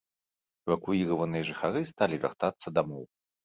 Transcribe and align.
Эвакуіраваныя 0.69 1.47
жыхары 1.51 1.85
сталі 1.93 2.15
вяртацца 2.27 2.67
дамоў. 2.83 3.03